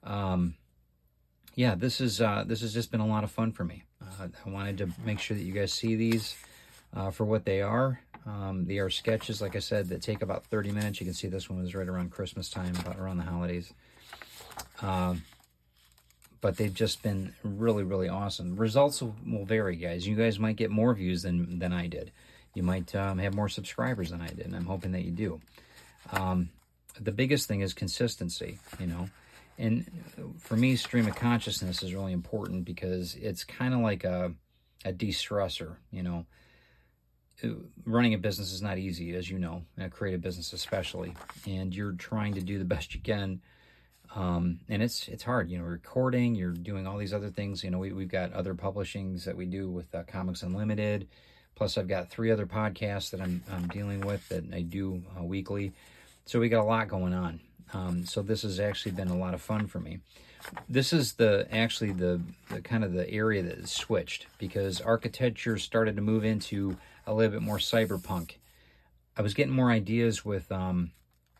Um, 0.03 0.55
yeah, 1.53 1.75
this 1.75 2.01
is 2.01 2.21
uh, 2.21 2.43
this 2.45 2.61
has 2.61 2.73
just 2.73 2.91
been 2.91 3.01
a 3.01 3.07
lot 3.07 3.23
of 3.23 3.31
fun 3.31 3.51
for 3.51 3.63
me. 3.63 3.83
Uh, 4.01 4.27
I 4.45 4.49
wanted 4.49 4.77
to 4.79 4.89
make 5.05 5.19
sure 5.19 5.37
that 5.37 5.43
you 5.43 5.53
guys 5.53 5.71
see 5.71 5.95
these 5.95 6.35
uh, 6.93 7.11
for 7.11 7.23
what 7.23 7.45
they 7.45 7.61
are. 7.61 8.01
Um, 8.25 8.65
they 8.65 8.79
are 8.79 8.89
sketches, 8.89 9.41
like 9.41 9.55
I 9.55 9.59
said, 9.59 9.89
that 9.89 10.01
take 10.01 10.21
about 10.21 10.45
30 10.45 10.71
minutes. 10.71 10.99
You 10.99 11.05
can 11.05 11.13
see 11.13 11.27
this 11.27 11.49
one 11.49 11.61
was 11.61 11.75
right 11.75 11.87
around 11.87 12.11
Christmas 12.11 12.49
time, 12.49 12.75
about 12.75 12.97
around 12.97 13.17
the 13.17 13.23
holidays. 13.23 13.71
Um, 14.81 15.23
but 16.41 16.57
they've 16.57 16.73
just 16.73 17.03
been 17.03 17.33
really, 17.43 17.83
really 17.83 18.09
awesome. 18.09 18.55
Results 18.55 19.01
will, 19.01 19.45
vary, 19.45 19.75
guys. 19.75 20.07
You 20.07 20.15
guys 20.15 20.39
might 20.39 20.55
get 20.55 20.71
more 20.71 20.93
views 20.93 21.21
than, 21.21 21.59
than 21.59 21.71
I 21.71 21.87
did. 21.87 22.11
You 22.55 22.63
might 22.63 22.95
um, 22.95 23.19
have 23.19 23.35
more 23.35 23.49
subscribers 23.49 24.09
than 24.09 24.21
I 24.21 24.27
did, 24.27 24.45
and 24.45 24.55
I'm 24.55 24.65
hoping 24.65 24.91
that 24.93 25.03
you 25.03 25.11
do. 25.11 25.41
Um, 26.11 26.49
the 26.99 27.11
biggest 27.11 27.47
thing 27.47 27.61
is 27.61 27.73
consistency, 27.73 28.57
you 28.79 28.87
know. 28.87 29.09
And 29.57 29.85
for 30.39 30.55
me, 30.55 30.75
stream 30.75 31.07
of 31.07 31.15
consciousness 31.15 31.83
is 31.83 31.93
really 31.93 32.13
important 32.13 32.65
because 32.65 33.15
it's 33.15 33.43
kind 33.43 33.73
of 33.73 33.81
like 33.81 34.03
a, 34.03 34.33
a 34.83 34.91
de-stressor, 34.91 35.75
you 35.91 36.03
know 36.03 36.25
running 37.85 38.13
a 38.13 38.17
business 38.17 38.51
is 38.51 38.61
not 38.61 38.77
easy, 38.77 39.15
as 39.15 39.29
you 39.29 39.39
know, 39.39 39.63
a 39.77 39.89
creative 39.89 40.21
business 40.21 40.53
especially, 40.53 41.13
and 41.45 41.75
you're 41.75 41.93
trying 41.93 42.33
to 42.35 42.41
do 42.41 42.57
the 42.57 42.65
best 42.65 42.95
you 42.95 43.01
can. 43.01 43.41
Um, 44.15 44.59
and 44.69 44.81
it's 44.81 45.09
it's 45.09 45.23
hard, 45.23 45.49
you 45.49 45.57
know, 45.57 45.65
recording, 45.65 46.35
you're 46.35 46.51
doing 46.51 46.87
all 46.87 46.97
these 46.97 47.13
other 47.13 47.29
things. 47.29 47.63
You 47.63 47.71
know, 47.71 47.79
we, 47.79 47.91
we've 47.91 48.07
got 48.07 48.31
other 48.31 48.53
publishings 48.55 49.25
that 49.25 49.35
we 49.35 49.45
do 49.45 49.69
with 49.69 49.93
uh, 49.93 50.03
Comics 50.03 50.41
Unlimited. 50.41 51.07
Plus, 51.55 51.77
I've 51.77 51.87
got 51.87 52.09
three 52.09 52.31
other 52.31 52.45
podcasts 52.45 53.11
that 53.11 53.21
I'm, 53.21 53.41
I'm 53.51 53.67
dealing 53.67 54.01
with 54.01 54.27
that 54.29 54.43
I 54.53 54.61
do 54.61 55.01
uh, 55.17 55.23
weekly. 55.23 55.71
So 56.25 56.39
we 56.39 56.49
got 56.49 56.61
a 56.61 56.67
lot 56.67 56.87
going 56.87 57.13
on. 57.13 57.39
Um, 57.73 58.05
so 58.05 58.21
this 58.21 58.43
has 58.43 58.59
actually 58.59 58.91
been 58.91 59.07
a 59.07 59.17
lot 59.17 59.33
of 59.33 59.41
fun 59.41 59.67
for 59.67 59.79
me. 59.79 59.99
This 60.69 60.93
is 60.93 61.13
the 61.13 61.47
actually 61.51 61.91
the, 61.91 62.21
the 62.55 62.61
kind 62.61 62.85
of 62.85 62.93
the 62.93 63.09
area 63.09 63.43
that 63.43 63.57
is 63.57 63.69
switched 63.69 64.27
because 64.37 64.79
architecture 64.79 65.57
started 65.57 65.97
to 65.97 66.01
move 66.01 66.23
into 66.23 66.77
a 67.05 67.13
little 67.13 67.33
bit 67.33 67.41
more 67.41 67.57
cyberpunk. 67.57 68.35
I 69.17 69.21
was 69.21 69.33
getting 69.33 69.53
more 69.53 69.71
ideas 69.71 70.23
with, 70.23 70.49
um, 70.51 70.91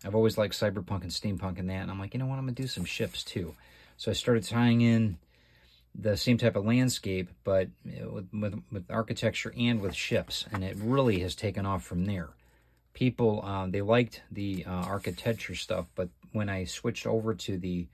I've 0.03 0.13
always 0.13 0.37
liked 0.37 0.59
cyberpunk 0.59 1.03
and 1.03 1.11
steampunk 1.11 1.57
and 1.57 1.69
that, 1.69 1.83
and 1.83 1.89
I'm 1.89 1.99
like, 1.99 2.13
you 2.13 2.19
know 2.19 2.25
what, 2.25 2.37
I'm 2.37 2.47
to 2.47 2.53
do 2.53 2.67
some 2.67 2.83
ships 2.83 3.23
too. 3.23 3.55
So 3.95 4.11
I 4.11 4.13
started 4.13 4.43
tying 4.43 4.81
in 4.81 5.17
the 5.97 6.17
same 6.17 6.37
type 6.37 6.57
of 6.57 6.65
landscape, 6.65 7.29
but 7.45 7.69
with, 7.85 8.27
with, 8.33 8.61
with 8.69 8.91
architecture 8.91 9.53
and 9.57 9.79
with 9.79 9.95
ships, 9.95 10.45
and 10.51 10.65
it 10.65 10.75
really 10.77 11.19
has 11.19 11.33
taken 11.33 11.65
off 11.65 11.83
from 11.83 12.05
there. 12.05 12.29
People, 12.93 13.41
uh, 13.45 13.67
they 13.67 13.81
liked 13.81 14.21
the 14.29 14.65
uh, 14.67 14.69
architecture 14.69 15.55
stuff, 15.55 15.85
but 15.95 16.09
when 16.33 16.49
I 16.49 16.65
switched 16.65 17.07
over 17.07 17.33
to 17.33 17.57
the 17.57 17.87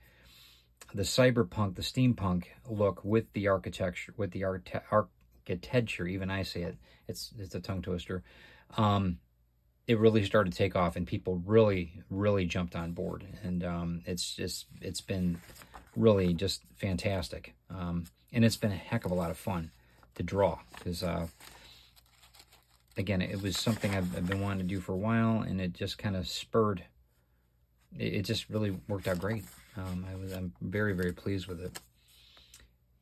the 0.94 1.02
cyberpunk, 1.02 1.74
the 1.74 1.82
steampunk 1.82 2.44
look 2.68 3.04
with 3.04 3.32
the 3.32 3.48
architecture, 3.48 4.14
with 4.16 4.30
the 4.32 4.44
art, 4.44 4.70
architecture, 4.90 6.06
even 6.06 6.30
I 6.30 6.42
say 6.42 6.62
it, 6.62 6.76
it's 7.08 7.32
it's 7.38 7.54
a 7.54 7.60
tongue 7.60 7.82
twister. 7.82 8.22
Um, 8.76 9.18
it 9.86 9.98
really 9.98 10.24
started 10.24 10.52
to 10.52 10.58
take 10.58 10.76
off, 10.76 10.96
and 10.96 11.06
people 11.06 11.42
really, 11.44 12.02
really 12.08 12.46
jumped 12.46 12.76
on 12.76 12.92
board, 12.92 13.24
and 13.42 13.64
um, 13.64 14.02
it's 14.06 14.34
just 14.34 14.66
it's 14.80 15.00
been 15.00 15.40
really 15.96 16.34
just 16.34 16.62
fantastic, 16.76 17.54
um, 17.70 18.04
and 18.32 18.44
it's 18.44 18.56
been 18.56 18.72
a 18.72 18.76
heck 18.76 19.04
of 19.04 19.10
a 19.10 19.14
lot 19.14 19.30
of 19.30 19.38
fun 19.38 19.70
to 20.14 20.22
draw 20.22 20.58
because. 20.76 21.02
Uh, 21.02 21.26
again, 22.98 23.22
it 23.22 23.40
was 23.40 23.56
something 23.56 23.94
I've, 23.94 24.14
I've, 24.14 24.26
been 24.26 24.42
wanting 24.42 24.58
to 24.58 24.64
do 24.64 24.78
for 24.78 24.92
a 24.92 24.96
while, 24.96 25.40
and 25.40 25.62
it 25.62 25.72
just 25.72 25.96
kind 25.96 26.14
of 26.14 26.28
spurred. 26.28 26.84
It, 27.98 28.14
it, 28.14 28.22
just 28.22 28.50
really 28.50 28.78
worked 28.86 29.08
out 29.08 29.18
great. 29.18 29.44
Um, 29.76 30.06
I 30.10 30.16
was 30.16 30.32
I'm 30.32 30.52
very 30.60 30.92
very 30.92 31.12
pleased 31.12 31.46
with 31.46 31.60
it, 31.60 31.80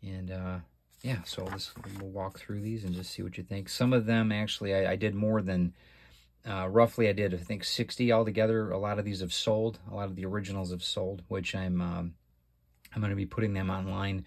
and 0.02 0.30
uh, 0.30 0.58
yeah, 1.02 1.22
so 1.24 1.44
let's 1.44 1.72
we'll 1.98 2.10
walk 2.10 2.38
through 2.38 2.60
these 2.60 2.84
and 2.84 2.94
just 2.94 3.10
see 3.10 3.22
what 3.22 3.38
you 3.38 3.44
think. 3.44 3.68
Some 3.68 3.92
of 3.92 4.06
them 4.06 4.30
actually 4.30 4.74
I, 4.74 4.92
I 4.92 4.96
did 4.96 5.14
more 5.14 5.42
than 5.42 5.74
uh, 6.48 6.68
roughly 6.68 7.08
I 7.08 7.12
did 7.12 7.34
I 7.34 7.38
think 7.38 7.64
60 7.64 8.12
altogether. 8.12 8.70
A 8.70 8.78
lot 8.78 8.98
of 8.98 9.04
these 9.04 9.20
have 9.20 9.32
sold. 9.32 9.78
A 9.90 9.94
lot 9.94 10.06
of 10.06 10.16
the 10.16 10.26
originals 10.26 10.70
have 10.70 10.82
sold, 10.82 11.22
which 11.28 11.54
I'm 11.54 11.80
um, 11.80 12.14
I'm 12.94 13.00
going 13.00 13.10
to 13.10 13.16
be 13.16 13.26
putting 13.26 13.54
them 13.54 13.70
online. 13.70 14.24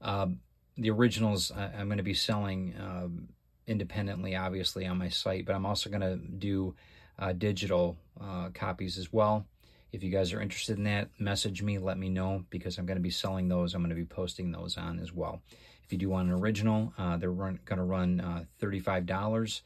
Uh, 0.00 0.28
the 0.76 0.90
originals 0.90 1.52
I, 1.52 1.80
am 1.80 1.86
going 1.86 1.98
to 1.98 2.04
be 2.04 2.14
selling 2.14 2.74
um, 2.80 3.28
independently, 3.66 4.36
obviously 4.36 4.86
on 4.86 4.98
my 4.98 5.08
site, 5.08 5.46
but 5.46 5.54
I'm 5.54 5.66
also 5.66 5.90
going 5.90 6.00
to 6.00 6.16
do 6.16 6.74
uh, 7.18 7.32
digital 7.32 7.96
uh, 8.20 8.48
copies 8.52 8.98
as 8.98 9.12
well. 9.12 9.46
If 9.94 10.02
you 10.02 10.10
guys 10.10 10.32
are 10.32 10.40
interested 10.40 10.76
in 10.76 10.82
that, 10.84 11.08
message 11.20 11.62
me, 11.62 11.78
let 11.78 11.96
me 11.96 12.08
know 12.08 12.44
because 12.50 12.78
I'm 12.78 12.84
going 12.84 12.96
to 12.96 13.02
be 13.02 13.10
selling 13.10 13.46
those. 13.46 13.74
I'm 13.74 13.80
going 13.80 13.90
to 13.90 13.94
be 13.94 14.04
posting 14.04 14.50
those 14.50 14.76
on 14.76 14.98
as 14.98 15.12
well. 15.12 15.40
If 15.84 15.92
you 15.92 15.98
do 15.98 16.08
want 16.08 16.26
an 16.26 16.34
original, 16.34 16.92
uh, 16.98 17.16
they're 17.16 17.30
going 17.30 17.60
to 17.64 17.82
run 17.84 18.20
uh, 18.20 18.42
$35 18.60 19.60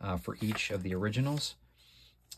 uh, 0.00 0.16
for 0.18 0.36
each 0.40 0.70
of 0.70 0.84
the 0.84 0.94
originals 0.94 1.56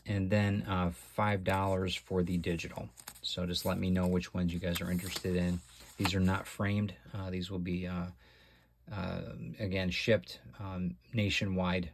and 0.07 0.31
then 0.31 0.65
uh, 0.67 0.89
$5 1.15 1.99
for 1.99 2.23
the 2.23 2.37
digital. 2.37 2.89
So 3.21 3.45
just 3.45 3.65
let 3.65 3.77
me 3.77 3.91
know 3.91 4.07
which 4.07 4.33
ones 4.33 4.51
you 4.51 4.59
guys 4.59 4.81
are 4.81 4.89
interested 4.89 5.35
in. 5.35 5.59
These 5.97 6.15
are 6.15 6.19
not 6.19 6.47
framed. 6.47 6.95
Uh, 7.13 7.29
these 7.29 7.51
will 7.51 7.59
be, 7.59 7.85
uh, 7.85 9.17
again, 9.59 9.91
shipped 9.91 10.39
um, 10.59 10.95
nationwide 11.13 11.91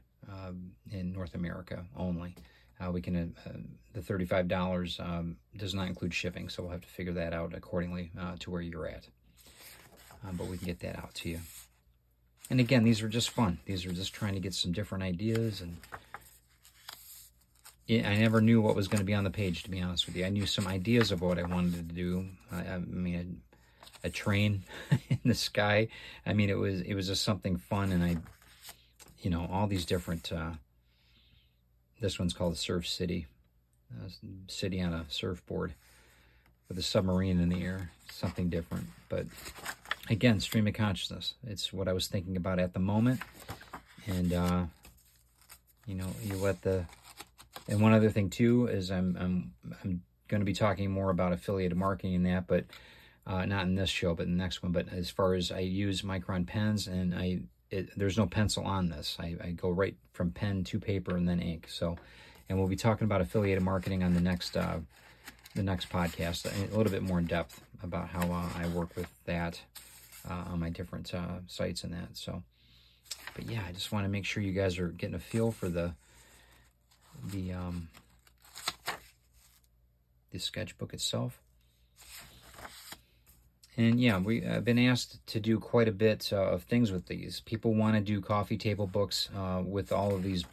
in 0.89 1.11
North 1.11 1.35
America 1.35 1.83
only. 1.97 2.33
We 2.91 3.01
can 3.01 3.35
the 3.93 4.01
$35 4.01 4.99
um, 4.99 5.37
does 5.55 5.73
not 5.73 5.87
include 5.87 6.13
shipping, 6.13 6.49
so 6.49 6.63
we'll 6.63 6.71
have 6.71 6.81
to 6.81 6.87
figure 6.87 7.13
that 7.13 7.33
out 7.33 7.53
accordingly 7.53 8.11
to 8.39 8.51
where 8.51 8.61
you're 8.61 8.87
at 8.87 9.07
um, 10.27 10.35
but 10.35 10.47
we 10.47 10.57
can 10.57 10.65
get 10.65 10.79
that 10.79 10.97
out 10.97 11.13
to 11.15 11.29
you. 11.29 11.39
And 12.49 12.59
again, 12.59 12.83
these 12.83 13.01
are 13.01 13.09
just 13.09 13.29
fun. 13.29 13.59
These 13.65 13.85
are 13.85 13.91
just 13.91 14.13
trying 14.13 14.33
to 14.33 14.39
get 14.39 14.53
some 14.53 14.71
different 14.71 15.03
ideas. 15.03 15.61
And 15.61 15.77
I 18.05 18.15
never 18.15 18.41
knew 18.41 18.61
what 18.61 18.75
was 18.75 18.87
going 18.87 18.99
to 18.99 19.05
be 19.05 19.13
on 19.13 19.23
the 19.23 19.29
page, 19.29 19.63
to 19.63 19.69
be 19.69 19.81
honest 19.81 20.05
with 20.05 20.15
you. 20.15 20.25
I 20.25 20.29
knew 20.29 20.45
some 20.45 20.67
ideas 20.67 21.11
of 21.11 21.21
what 21.21 21.39
I 21.39 21.43
wanted 21.43 21.73
to 21.73 21.95
do. 21.95 22.27
I, 22.51 22.73
I 22.73 22.77
mean, 22.79 23.41
a, 24.03 24.07
a 24.07 24.09
train 24.09 24.63
in 25.09 25.19
the 25.23 25.35
sky. 25.35 25.87
I 26.25 26.33
mean, 26.33 26.49
it 26.49 26.57
was 26.57 26.81
it 26.81 26.93
was 26.95 27.07
just 27.07 27.23
something 27.23 27.57
fun, 27.57 27.91
and 27.91 28.03
I, 28.03 28.17
you 29.21 29.29
know, 29.29 29.47
all 29.51 29.67
these 29.67 29.85
different. 29.85 30.31
This 31.99 32.19
one's 32.19 32.33
called 32.33 32.53
the 32.53 32.57
Surf 32.57 32.87
City, 32.87 33.27
uh, 33.93 34.09
city 34.47 34.81
on 34.81 34.93
a 34.93 35.05
surfboard 35.07 35.73
with 36.67 36.77
a 36.77 36.81
submarine 36.81 37.39
in 37.39 37.49
the 37.49 37.63
air. 37.63 37.91
Something 38.11 38.49
different, 38.49 38.87
but 39.09 39.25
again, 40.09 40.39
stream 40.39 40.67
of 40.67 40.73
consciousness. 40.73 41.35
It's 41.47 41.73
what 41.73 41.87
I 41.87 41.93
was 41.93 42.07
thinking 42.07 42.35
about 42.35 42.59
at 42.59 42.73
the 42.73 42.79
moment. 42.79 43.21
And, 44.05 44.33
uh, 44.33 44.65
you 45.85 45.95
know, 45.95 46.07
you 46.21 46.35
let 46.35 46.61
the, 46.61 46.85
and 47.67 47.81
one 47.81 47.93
other 47.93 48.09
thing 48.09 48.29
too 48.29 48.67
is 48.67 48.91
I'm, 48.91 49.17
I'm, 49.19 49.53
I'm 49.83 50.01
going 50.27 50.41
to 50.41 50.45
be 50.45 50.53
talking 50.53 50.91
more 50.91 51.09
about 51.09 51.33
affiliated 51.33 51.77
marketing 51.77 52.15
and 52.15 52.25
that, 52.25 52.47
but 52.47 52.65
uh, 53.25 53.45
not 53.45 53.63
in 53.63 53.75
this 53.75 53.89
show, 53.89 54.13
but 54.13 54.25
in 54.25 54.37
the 54.37 54.43
next 54.43 54.61
one. 54.61 54.71
But 54.71 54.91
as 54.91 55.09
far 55.09 55.33
as 55.33 55.51
I 55.51 55.59
use 55.59 56.01
Micron 56.01 56.45
pens 56.45 56.87
and 56.87 57.15
I, 57.15 57.39
it, 57.73 57.89
there's 57.97 58.17
no 58.17 58.27
pencil 58.27 58.63
on 58.63 58.89
this. 58.89 59.17
I, 59.19 59.35
I, 59.43 59.49
go 59.51 59.69
right 59.69 59.95
from 60.11 60.31
pen 60.31 60.63
to 60.65 60.79
paper 60.79 61.17
and 61.17 61.27
then 61.27 61.39
ink. 61.39 61.67
So, 61.69 61.97
and 62.47 62.57
we'll 62.57 62.67
be 62.67 62.75
talking 62.75 63.05
about 63.05 63.21
affiliated 63.21 63.63
marketing 63.63 64.03
on 64.03 64.13
the 64.13 64.21
next, 64.21 64.55
uh, 64.55 64.77
the 65.55 65.63
next 65.63 65.89
podcast, 65.89 66.45
a 66.45 66.77
little 66.77 66.91
bit 66.91 67.01
more 67.01 67.19
in 67.19 67.25
depth 67.25 67.61
about 67.81 68.09
how 68.09 68.31
uh, 68.31 68.49
I 68.55 68.67
work 68.67 68.95
with 68.95 69.07
that 69.25 69.59
uh, 70.29 70.51
on 70.51 70.59
my 70.59 70.69
different 70.69 71.13
uh, 71.13 71.39
sites 71.47 71.83
and 71.83 71.93
that. 71.93 72.15
So, 72.15 72.43
but 73.35 73.49
yeah, 73.49 73.61
I 73.67 73.71
just 73.71 73.91
want 73.91 74.05
to 74.05 74.09
make 74.09 74.25
sure 74.25 74.43
you 74.43 74.53
guys 74.53 74.77
are 74.77 74.89
getting 74.89 75.15
a 75.15 75.19
feel 75.19 75.51
for 75.51 75.67
the 75.67 75.93
the 77.31 77.53
um, 77.53 77.89
the 80.31 80.39
sketchbook 80.39 80.93
itself. 80.93 81.42
And 83.75 83.99
yeah, 83.99 84.19
we 84.19 84.41
have 84.41 84.63
been 84.63 84.77
asked 84.77 85.25
to 85.27 85.39
do 85.39 85.59
quite 85.59 85.87
a 85.87 85.91
bit 85.91 86.29
uh, 86.31 86.37
of 86.37 86.63
things 86.63 86.91
with 86.91 87.07
these. 87.07 87.39
People 87.41 87.73
want 87.73 87.95
to 87.95 88.01
do 88.01 88.21
coffee 88.21 88.57
table 88.57 88.85
books 88.85 89.29
uh, 89.35 89.63
with 89.65 89.91
all 89.91 90.13
of 90.13 90.23
these 90.23 90.45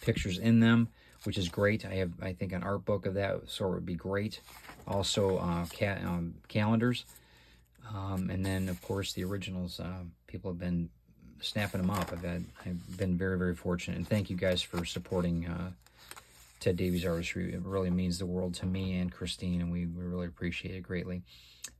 pictures 0.00 0.38
in 0.38 0.60
them, 0.60 0.88
which 1.24 1.36
is 1.36 1.48
great. 1.48 1.84
I 1.84 1.94
have, 1.94 2.12
I 2.22 2.32
think, 2.32 2.52
an 2.52 2.62
art 2.62 2.84
book 2.84 3.04
of 3.04 3.14
that 3.14 3.50
sort 3.50 3.74
would 3.74 3.86
be 3.86 3.94
great. 3.94 4.40
Also, 4.86 5.38
uh, 5.38 5.66
ca 5.66 5.98
um, 6.04 6.34
calendars. 6.46 7.04
Um, 7.92 8.30
and 8.30 8.46
then, 8.46 8.68
of 8.68 8.80
course, 8.82 9.12
the 9.12 9.24
originals. 9.24 9.80
Uh, 9.80 10.04
people 10.28 10.50
have 10.52 10.60
been 10.60 10.88
snapping 11.40 11.80
them 11.80 11.90
up. 11.90 12.12
I've, 12.12 12.22
had, 12.22 12.44
I've 12.64 12.96
been 12.96 13.18
very, 13.18 13.38
very 13.38 13.56
fortunate. 13.56 13.96
And 13.96 14.06
thank 14.06 14.30
you 14.30 14.36
guys 14.36 14.62
for 14.62 14.84
supporting 14.84 15.48
uh, 15.48 15.70
Ted 16.60 16.76
Davies 16.76 17.04
Artistry. 17.04 17.52
It 17.52 17.62
really 17.64 17.90
means 17.90 18.18
the 18.18 18.26
world 18.26 18.54
to 18.54 18.66
me 18.66 18.98
and 18.98 19.10
Christine, 19.10 19.62
and 19.62 19.72
we, 19.72 19.86
we 19.86 20.04
really 20.04 20.26
appreciate 20.26 20.76
it 20.76 20.82
greatly 20.82 21.22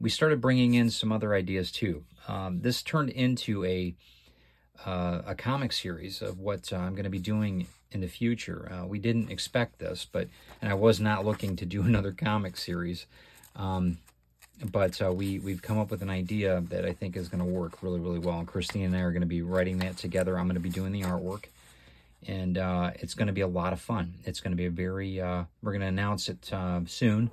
we 0.01 0.11
started 0.11 0.41
bringing 0.41 0.75
in 0.75 0.91
some 0.91 1.13
other 1.13 1.35
ideas 1.35 1.73
too. 1.73 2.05
Um, 2.27 2.61
this 2.61 2.83
turned 2.83 3.11
into 3.11 3.65
a 3.65 3.95
uh, 4.87 5.23
a 5.27 5.35
comic 5.35 5.73
series 5.73 6.23
of 6.23 6.39
what 6.39 6.73
uh, 6.73 6.77
I'm 6.77 6.93
going 6.93 7.05
to 7.05 7.11
be 7.11 7.19
doing 7.19 7.67
in 7.91 8.01
the 8.01 8.07
future. 8.07 8.71
Uh, 8.73 8.87
we 8.87 8.99
didn't 8.99 9.31
expect 9.31 9.79
this, 9.79 10.07
but 10.11 10.29
and 10.63 10.71
I 10.71 10.75
was 10.75 11.01
not 11.01 11.25
looking 11.25 11.57
to 11.57 11.67
do 11.67 11.83
another 11.85 12.13
comic 12.13 12.57
series, 12.57 13.07
um, 13.57 13.99
but 14.65 15.01
uh, 15.03 15.13
we 15.13 15.39
we've 15.39 15.63
come 15.63 15.79
up 15.79 15.91
with 15.91 16.03
an 16.03 16.11
idea 16.11 16.63
that 16.69 16.85
I 16.85 16.93
think 16.93 17.17
is 17.17 17.29
going 17.29 17.45
to 17.45 17.51
work 17.51 17.83
really 17.83 18.01
really 18.01 18.19
well. 18.19 18.39
And 18.39 18.47
Christine 18.47 18.85
and 18.85 18.97
I 18.97 19.01
are 19.01 19.11
going 19.11 19.23
to 19.23 19.27
be 19.27 19.43
writing 19.43 19.79
that 19.79 19.97
together. 19.97 20.39
I'm 20.39 20.47
going 20.47 20.55
to 20.55 20.61
be 20.61 20.71
doing 20.71 20.93
the 20.93 21.03
artwork, 21.03 21.47
and 22.27 22.57
uh, 22.57 22.93
it's 22.97 23.15
going 23.15 23.29
to 23.29 23.33
be 23.33 23.41
a 23.41 23.49
lot 23.49 23.73
of 23.73 23.81
fun. 23.81 24.15
It's 24.25 24.41
going 24.41 24.53
to 24.53 24.57
be 24.57 24.67
a 24.67 24.71
very 24.71 25.21
uh, 25.21 25.45
we're 25.63 25.73
going 25.73 25.83
to 25.83 25.89
announce 25.89 26.29
it 26.29 26.53
soon 26.87 27.31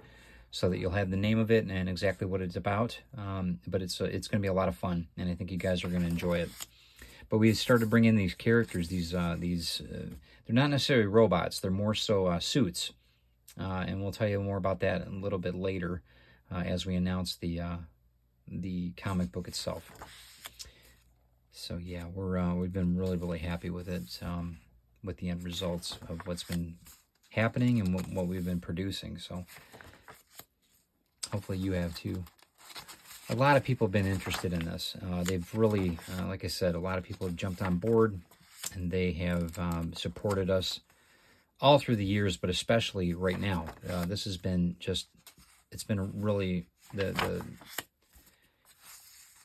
so 0.55 0.69
that 0.69 0.77
you'll 0.77 0.91
have 0.91 1.11
the 1.11 1.17
name 1.17 1.37
of 1.37 1.51
it 1.51 1.67
and 1.69 1.89
exactly 1.89 2.25
what 2.25 2.39
it's 2.39 2.55
about. 2.55 2.97
Um, 3.17 3.59
but 3.67 3.81
it's 3.81 3.99
uh, 3.99 4.05
it's 4.05 4.29
going 4.29 4.39
to 4.39 4.41
be 4.41 4.47
a 4.47 4.53
lot 4.53 4.69
of 4.69 4.75
fun, 4.77 5.07
and 5.17 5.29
I 5.29 5.35
think 5.35 5.51
you 5.51 5.57
guys 5.57 5.83
are 5.83 5.89
going 5.89 6.03
to 6.03 6.07
enjoy 6.07 6.35
it. 6.35 6.49
But 7.27 7.39
we 7.39 7.53
started 7.53 7.89
bringing 7.89 8.15
these 8.15 8.33
characters. 8.33 8.87
These 8.87 9.13
uh, 9.13 9.35
these 9.37 9.81
uh, 9.81 10.15
they're 10.45 10.55
not 10.55 10.69
necessarily 10.69 11.07
robots. 11.07 11.59
They're 11.59 11.71
more 11.71 11.93
so 11.93 12.27
uh, 12.27 12.39
suits, 12.39 12.93
uh, 13.59 13.83
and 13.85 14.01
we'll 14.01 14.13
tell 14.13 14.29
you 14.29 14.39
more 14.39 14.55
about 14.55 14.79
that 14.79 15.05
a 15.05 15.09
little 15.09 15.39
bit 15.39 15.55
later 15.55 16.01
uh, 16.49 16.59
as 16.59 16.85
we 16.85 16.95
announce 16.95 17.35
the 17.35 17.59
the 18.47 18.91
comic 18.91 19.33
book 19.33 19.49
itself. 19.49 19.91
So 21.51 21.75
yeah, 21.75 22.05
we're 22.13 22.53
we've 22.53 22.71
been 22.71 22.95
really 22.95 23.17
really 23.17 23.39
happy 23.39 23.69
with 23.69 23.89
it, 23.89 24.19
um, 24.21 24.59
with 25.03 25.17
the 25.17 25.27
end 25.27 25.43
results 25.43 25.99
of 26.07 26.21
what's 26.25 26.45
been 26.45 26.77
happening 27.31 27.81
and 27.81 27.93
what, 27.93 28.07
what 28.07 28.27
we've 28.27 28.45
been 28.45 28.61
producing. 28.61 29.17
So 29.17 29.43
Hopefully 31.31 31.57
you 31.57 31.73
have 31.73 31.95
too. 31.95 32.23
A 33.29 33.35
lot 33.35 33.57
of 33.57 33.63
people 33.63 33.87
have 33.87 33.91
been 33.91 34.05
interested 34.05 34.53
in 34.53 34.65
this. 34.65 34.95
Uh, 35.03 35.23
they've 35.23 35.47
really, 35.55 35.97
uh, 36.17 36.27
like 36.27 36.43
I 36.43 36.47
said, 36.47 36.75
a 36.75 36.79
lot 36.79 36.97
of 36.97 37.03
people 37.03 37.25
have 37.25 37.35
jumped 37.35 37.61
on 37.61 37.77
board 37.77 38.19
and 38.73 38.91
they 38.91 39.11
have 39.13 39.57
um, 39.57 39.93
supported 39.93 40.49
us 40.49 40.79
all 41.59 41.79
through 41.79 41.95
the 41.95 42.05
years, 42.05 42.37
but 42.37 42.49
especially 42.49 43.13
right 43.13 43.39
now. 43.39 43.65
Uh, 43.89 44.05
this 44.05 44.25
has 44.25 44.37
been 44.37 44.75
just, 44.79 45.07
it's 45.71 45.83
been 45.83 46.21
really 46.21 46.65
the, 46.93 47.05
the, 47.13 47.45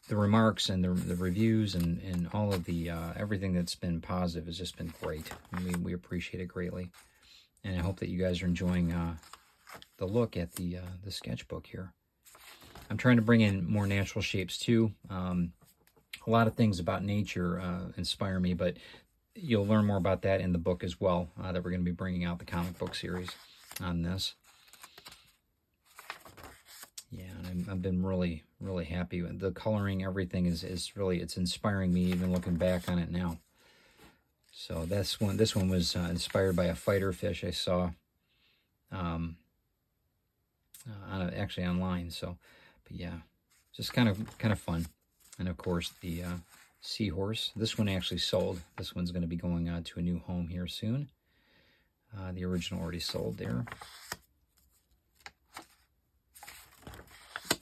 the 0.08 0.16
remarks 0.16 0.68
and 0.68 0.84
the, 0.84 0.90
the 0.90 1.16
reviews 1.16 1.74
and, 1.74 2.02
and 2.02 2.28
all 2.34 2.52
of 2.52 2.64
the, 2.64 2.90
uh, 2.90 3.12
everything 3.16 3.54
that's 3.54 3.74
been 3.76 4.00
positive 4.00 4.46
has 4.46 4.58
just 4.58 4.76
been 4.76 4.92
great. 5.00 5.30
We, 5.64 5.74
we 5.76 5.92
appreciate 5.94 6.42
it 6.42 6.48
greatly. 6.48 6.90
And 7.64 7.78
I 7.78 7.82
hope 7.82 8.00
that 8.00 8.08
you 8.08 8.18
guys 8.18 8.42
are 8.42 8.46
enjoying 8.46 8.92
uh, 8.92 9.14
the 9.98 10.06
look 10.06 10.36
at 10.36 10.52
the 10.54 10.78
uh, 10.78 10.92
the 11.04 11.10
sketchbook 11.10 11.66
here. 11.66 11.92
I'm 12.90 12.96
trying 12.96 13.16
to 13.16 13.22
bring 13.22 13.40
in 13.40 13.70
more 13.70 13.86
natural 13.86 14.22
shapes 14.22 14.58
too. 14.58 14.92
Um, 15.08 15.52
a 16.26 16.30
lot 16.30 16.46
of 16.46 16.54
things 16.54 16.80
about 16.80 17.04
nature 17.04 17.60
uh, 17.60 17.92
inspire 17.96 18.40
me, 18.40 18.54
but 18.54 18.76
you'll 19.34 19.66
learn 19.66 19.86
more 19.86 19.96
about 19.96 20.22
that 20.22 20.40
in 20.40 20.52
the 20.52 20.58
book 20.58 20.82
as 20.82 21.00
well 21.00 21.30
uh, 21.40 21.52
that 21.52 21.62
we're 21.62 21.70
going 21.70 21.82
to 21.82 21.90
be 21.90 21.92
bringing 21.92 22.24
out 22.24 22.38
the 22.38 22.44
comic 22.44 22.78
book 22.78 22.94
series 22.94 23.30
on 23.80 24.02
this. 24.02 24.34
Yeah, 27.10 27.24
and 27.38 27.66
i 27.66 27.70
have 27.70 27.82
been 27.82 28.04
really, 28.04 28.44
really 28.60 28.84
happy. 28.84 29.22
with 29.22 29.40
The 29.40 29.50
coloring, 29.50 30.04
everything 30.04 30.46
is, 30.46 30.62
is 30.62 30.96
really, 30.96 31.20
it's 31.20 31.36
inspiring 31.36 31.92
me 31.92 32.02
even 32.04 32.32
looking 32.32 32.54
back 32.54 32.88
on 32.88 32.98
it 32.98 33.10
now. 33.10 33.38
So 34.52 34.84
that's 34.84 35.20
one, 35.20 35.36
this 35.36 35.56
one 35.56 35.68
was 35.68 35.96
uh, 35.96 36.06
inspired 36.10 36.54
by 36.54 36.66
a 36.66 36.74
fighter 36.74 37.12
fish 37.12 37.42
I 37.42 37.50
saw 37.50 37.90
um, 38.92 39.36
uh, 41.12 41.30
actually 41.36 41.66
online. 41.66 42.10
So, 42.10 42.36
but 42.84 42.96
yeah, 42.96 43.18
just 43.74 43.92
kind 43.92 44.08
of 44.08 44.38
kind 44.38 44.52
of 44.52 44.58
fun. 44.58 44.86
And 45.38 45.48
of 45.48 45.56
course 45.56 45.92
the 46.00 46.24
uh, 46.24 46.36
seahorse. 46.80 47.52
This 47.56 47.78
one 47.78 47.88
actually 47.88 48.18
sold. 48.18 48.60
This 48.76 48.94
one's 48.94 49.10
going 49.10 49.22
to 49.22 49.28
be 49.28 49.36
going 49.36 49.68
on 49.68 49.84
to 49.84 50.00
a 50.00 50.02
new 50.02 50.18
home 50.18 50.48
here 50.48 50.66
soon. 50.66 51.08
Uh, 52.16 52.32
the 52.32 52.44
original 52.44 52.80
already 52.80 53.00
sold 53.00 53.38
there. 53.38 53.64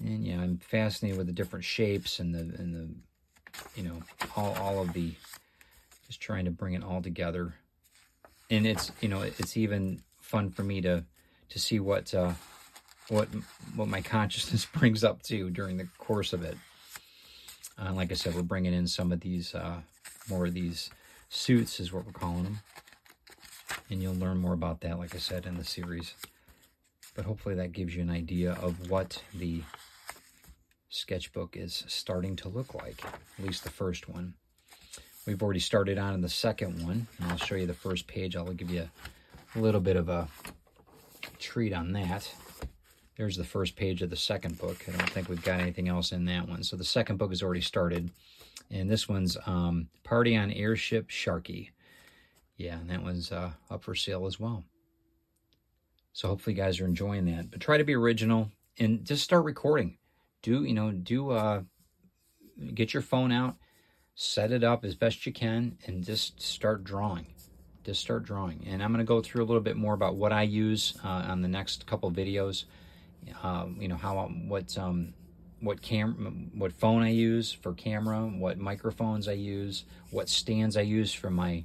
And 0.00 0.24
yeah, 0.24 0.40
I'm 0.40 0.58
fascinated 0.58 1.18
with 1.18 1.26
the 1.26 1.32
different 1.32 1.64
shapes 1.64 2.20
and 2.20 2.34
the 2.34 2.40
and 2.40 2.74
the 2.74 2.88
you 3.74 3.82
know 3.82 4.02
all 4.36 4.54
all 4.54 4.80
of 4.80 4.92
the 4.92 5.12
just 6.06 6.20
trying 6.20 6.44
to 6.44 6.50
bring 6.50 6.74
it 6.74 6.84
all 6.84 7.02
together. 7.02 7.54
And 8.50 8.66
it's 8.66 8.92
you 9.00 9.08
know 9.08 9.22
it's 9.22 9.56
even 9.56 10.02
fun 10.20 10.50
for 10.50 10.62
me 10.62 10.80
to 10.82 11.04
to 11.50 11.58
see 11.58 11.80
what 11.80 12.14
uh, 12.14 12.32
what 13.08 13.28
what 13.74 13.88
my 13.88 14.00
consciousness 14.00 14.64
brings 14.72 15.04
up 15.04 15.22
to 15.22 15.50
during 15.50 15.76
the 15.76 15.88
course 15.98 16.32
of 16.32 16.42
it. 16.44 16.56
Uh, 17.80 17.92
like 17.92 18.10
I 18.10 18.14
said, 18.14 18.34
we're 18.34 18.42
bringing 18.42 18.74
in 18.74 18.88
some 18.88 19.12
of 19.12 19.20
these, 19.20 19.54
uh, 19.54 19.80
more 20.28 20.46
of 20.46 20.54
these 20.54 20.90
suits 21.28 21.78
is 21.78 21.92
what 21.92 22.04
we're 22.04 22.12
calling 22.12 22.42
them. 22.42 22.60
And 23.88 24.02
you'll 24.02 24.14
learn 24.14 24.38
more 24.38 24.52
about 24.52 24.80
that, 24.80 24.98
like 24.98 25.14
I 25.14 25.18
said, 25.18 25.46
in 25.46 25.56
the 25.56 25.64
series. 25.64 26.14
But 27.14 27.24
hopefully 27.24 27.54
that 27.54 27.72
gives 27.72 27.94
you 27.94 28.02
an 28.02 28.10
idea 28.10 28.52
of 28.52 28.90
what 28.90 29.22
the 29.32 29.62
sketchbook 30.88 31.56
is 31.56 31.84
starting 31.86 32.34
to 32.36 32.48
look 32.48 32.74
like, 32.74 33.04
at 33.04 33.44
least 33.44 33.62
the 33.62 33.70
first 33.70 34.08
one. 34.08 34.34
We've 35.26 35.42
already 35.42 35.60
started 35.60 35.98
on 35.98 36.14
in 36.14 36.20
the 36.20 36.28
second 36.28 36.84
one, 36.84 37.06
and 37.20 37.30
I'll 37.30 37.38
show 37.38 37.54
you 37.54 37.66
the 37.66 37.74
first 37.74 38.06
page. 38.06 38.34
I'll 38.34 38.52
give 38.52 38.70
you 38.70 38.88
a 39.54 39.58
little 39.58 39.80
bit 39.80 39.96
of 39.96 40.08
a 40.08 40.26
treat 41.38 41.72
on 41.72 41.92
that. 41.92 42.28
There's 43.18 43.36
the 43.36 43.42
first 43.42 43.74
page 43.74 44.00
of 44.00 44.10
the 44.10 44.16
second 44.16 44.58
book. 44.58 44.84
I 44.86 44.92
don't 44.96 45.10
think 45.10 45.28
we've 45.28 45.42
got 45.42 45.58
anything 45.58 45.88
else 45.88 46.12
in 46.12 46.24
that 46.26 46.48
one. 46.48 46.62
So 46.62 46.76
the 46.76 46.84
second 46.84 47.16
book 47.16 47.30
has 47.32 47.42
already 47.42 47.60
started. 47.60 48.12
And 48.70 48.88
this 48.88 49.08
one's 49.08 49.36
um, 49.44 49.88
Party 50.04 50.36
on 50.36 50.52
Airship 50.52 51.08
Sharky. 51.08 51.70
Yeah, 52.56 52.78
and 52.78 52.88
that 52.90 53.02
one's 53.02 53.32
uh, 53.32 53.50
up 53.70 53.82
for 53.82 53.96
sale 53.96 54.26
as 54.26 54.38
well. 54.38 54.64
So 56.12 56.28
hopefully 56.28 56.54
you 56.54 56.62
guys 56.62 56.80
are 56.80 56.84
enjoying 56.84 57.24
that. 57.24 57.50
But 57.50 57.60
try 57.60 57.76
to 57.76 57.82
be 57.82 57.94
original 57.94 58.52
and 58.78 59.04
just 59.04 59.24
start 59.24 59.44
recording. 59.44 59.98
Do, 60.42 60.62
you 60.62 60.74
know, 60.74 60.92
do, 60.92 61.30
uh, 61.30 61.62
get 62.72 62.94
your 62.94 63.02
phone 63.02 63.32
out, 63.32 63.56
set 64.14 64.52
it 64.52 64.62
up 64.62 64.84
as 64.84 64.94
best 64.94 65.26
you 65.26 65.32
can, 65.32 65.76
and 65.86 66.04
just 66.04 66.40
start 66.40 66.84
drawing. 66.84 67.26
Just 67.84 68.00
start 68.00 68.22
drawing. 68.22 68.64
And 68.68 68.80
I'm 68.80 68.92
going 68.92 69.04
to 69.04 69.08
go 69.08 69.20
through 69.22 69.42
a 69.42 69.46
little 69.46 69.62
bit 69.62 69.76
more 69.76 69.94
about 69.94 70.14
what 70.14 70.32
I 70.32 70.42
use 70.42 70.96
uh, 71.02 71.08
on 71.08 71.42
the 71.42 71.48
next 71.48 71.84
couple 71.84 72.12
videos 72.12 72.64
um, 73.42 73.76
you 73.80 73.88
know 73.88 73.96
how 73.96 74.28
what 74.46 74.76
um, 74.78 75.14
what 75.60 75.82
cam 75.82 76.50
what 76.54 76.72
phone 76.72 77.02
I 77.02 77.10
use 77.10 77.52
for 77.52 77.72
camera, 77.74 78.20
what 78.20 78.58
microphones 78.58 79.28
I 79.28 79.32
use, 79.32 79.84
what 80.10 80.28
stands 80.28 80.76
I 80.76 80.82
use 80.82 81.12
for 81.12 81.30
my 81.30 81.64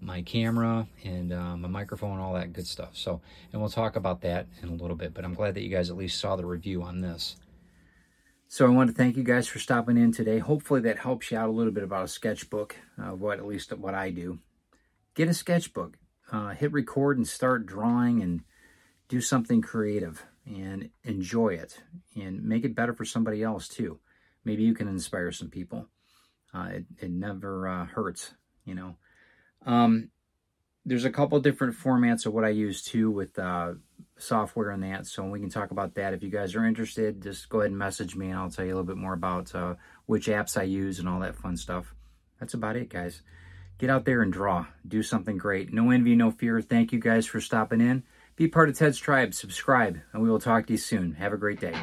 my 0.00 0.22
camera 0.22 0.86
and 1.02 1.32
uh, 1.32 1.56
my 1.56 1.68
microphone, 1.68 2.18
all 2.20 2.34
that 2.34 2.52
good 2.52 2.66
stuff. 2.66 2.90
So, 2.94 3.20
and 3.52 3.60
we'll 3.60 3.70
talk 3.70 3.96
about 3.96 4.20
that 4.20 4.46
in 4.62 4.68
a 4.68 4.74
little 4.74 4.96
bit. 4.96 5.14
But 5.14 5.24
I'm 5.24 5.34
glad 5.34 5.54
that 5.54 5.62
you 5.62 5.70
guys 5.70 5.90
at 5.90 5.96
least 5.96 6.20
saw 6.20 6.36
the 6.36 6.44
review 6.44 6.82
on 6.82 7.00
this. 7.00 7.36
So 8.48 8.66
I 8.66 8.68
want 8.68 8.90
to 8.90 8.94
thank 8.94 9.16
you 9.16 9.24
guys 9.24 9.48
for 9.48 9.58
stopping 9.58 9.96
in 9.96 10.12
today. 10.12 10.38
Hopefully 10.38 10.80
that 10.82 10.98
helps 10.98 11.30
you 11.30 11.38
out 11.38 11.48
a 11.48 11.52
little 11.52 11.72
bit 11.72 11.82
about 11.82 12.04
a 12.04 12.08
sketchbook, 12.08 12.76
uh, 13.02 13.10
what 13.10 13.38
at 13.38 13.46
least 13.46 13.72
what 13.76 13.94
I 13.94 14.10
do. 14.10 14.38
Get 15.14 15.28
a 15.28 15.34
sketchbook, 15.34 15.96
uh, 16.30 16.50
hit 16.50 16.70
record 16.72 17.16
and 17.16 17.26
start 17.26 17.66
drawing 17.66 18.22
and 18.22 18.42
do 19.08 19.20
something 19.20 19.60
creative 19.60 20.24
and 20.46 20.90
enjoy 21.04 21.48
it 21.48 21.80
and 22.14 22.44
make 22.44 22.64
it 22.64 22.74
better 22.74 22.92
for 22.92 23.04
somebody 23.04 23.42
else 23.42 23.68
too. 23.68 23.98
Maybe 24.44 24.62
you 24.62 24.74
can 24.74 24.88
inspire 24.88 25.32
some 25.32 25.48
people. 25.48 25.86
Uh, 26.52 26.68
it, 26.72 26.84
it 26.98 27.10
never 27.10 27.68
uh, 27.68 27.86
hurts, 27.86 28.34
you 28.64 28.74
know. 28.74 28.96
Um, 29.66 30.10
there's 30.86 31.06
a 31.06 31.10
couple 31.10 31.40
different 31.40 31.76
formats 31.76 32.26
of 32.26 32.34
what 32.34 32.44
I 32.44 32.50
use 32.50 32.82
too 32.82 33.10
with 33.10 33.38
uh, 33.38 33.72
software 34.18 34.70
and 34.70 34.82
that. 34.82 35.06
So 35.06 35.24
we 35.24 35.40
can 35.40 35.48
talk 35.48 35.70
about 35.70 35.94
that. 35.94 36.12
If 36.12 36.22
you 36.22 36.30
guys 36.30 36.54
are 36.54 36.64
interested, 36.64 37.22
just 37.22 37.48
go 37.48 37.60
ahead 37.60 37.70
and 37.70 37.78
message 37.78 38.14
me 38.14 38.28
and 38.28 38.38
I'll 38.38 38.50
tell 38.50 38.64
you 38.64 38.72
a 38.72 38.76
little 38.76 38.86
bit 38.86 38.98
more 38.98 39.14
about 39.14 39.54
uh, 39.54 39.74
which 40.06 40.26
apps 40.26 40.58
I 40.58 40.64
use 40.64 40.98
and 40.98 41.08
all 41.08 41.20
that 41.20 41.36
fun 41.36 41.56
stuff. 41.56 41.94
That's 42.38 42.54
about 42.54 42.76
it, 42.76 42.90
guys. 42.90 43.22
Get 43.78 43.90
out 43.90 44.04
there 44.04 44.22
and 44.22 44.32
draw. 44.32 44.66
Do 44.86 45.02
something 45.02 45.38
great. 45.38 45.72
No 45.72 45.90
envy, 45.90 46.14
no 46.14 46.30
fear. 46.30 46.60
Thank 46.60 46.92
you 46.92 47.00
guys 47.00 47.26
for 47.26 47.40
stopping 47.40 47.80
in. 47.80 48.04
Be 48.36 48.48
part 48.48 48.68
of 48.68 48.76
Ted's 48.76 48.98
tribe. 48.98 49.34
Subscribe, 49.34 50.00
and 50.12 50.22
we 50.22 50.28
will 50.28 50.40
talk 50.40 50.66
to 50.66 50.72
you 50.72 50.78
soon. 50.78 51.12
Have 51.14 51.32
a 51.32 51.36
great 51.36 51.60
day. 51.60 51.74